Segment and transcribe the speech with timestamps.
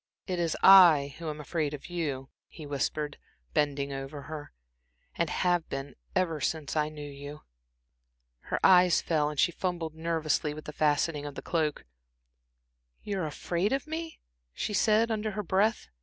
[0.25, 3.19] "It is I who am afraid of you," he whispered,
[3.53, 4.51] bending over her,
[5.13, 7.43] "and have been ever since I knew you."
[8.39, 11.85] Her eyes fell, and she fumbled nervously with the fastening of the cloak.
[11.85, 14.19] "Ah, you were afraid of me?"
[14.55, 15.87] she said, under her breath.